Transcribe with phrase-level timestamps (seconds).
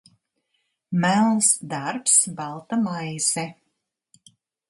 [1.03, 3.47] Melns darbs, balta maize.